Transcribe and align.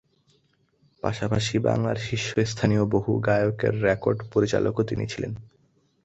পাশাপাশি 1.03 1.55
বাংলার 1.59 1.97
শীর্ষস্থানীয় 1.97 2.83
বহু 2.85 3.11
গায়কের 3.19 3.73
রেকর্ড-পরিচালকও 3.81 4.83
ছিলেন 4.83 5.05
তিনি। 5.11 5.33